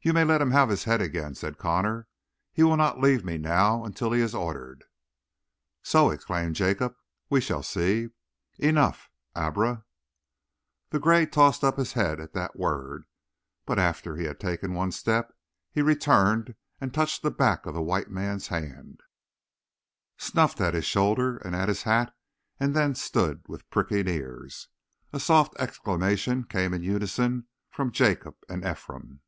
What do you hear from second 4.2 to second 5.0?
is ordered."